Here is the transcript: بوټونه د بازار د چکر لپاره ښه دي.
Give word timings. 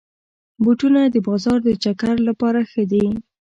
بوټونه 0.63 1.01
د 1.05 1.15
بازار 1.27 1.57
د 1.63 1.69
چکر 1.83 2.15
لپاره 2.29 2.59
ښه 2.71 2.83
دي. 2.91 3.05